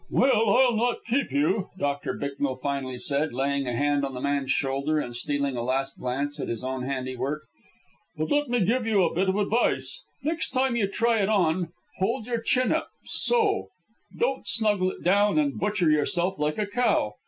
[0.09, 4.49] "Well, I'll not keep you," Doctor Bicknell finally said, laying a hand on the man's
[4.49, 7.43] shoulder and stealing a last glance at his own handiwork.
[8.17, 10.03] "But let me give you a bit of advice.
[10.23, 13.67] Next time you try it on, hold your chin up, so.
[14.17, 17.13] Don't snuggle it down and butcher yourself like a cow.